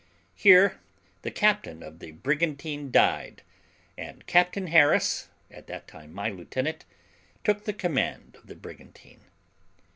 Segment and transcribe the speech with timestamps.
[0.33, 0.79] Here
[1.21, 3.43] the captain of the brigantine died,
[3.95, 6.85] and Captain Harris, at that time my lieutenant,
[7.43, 9.19] took the command of the brigantine.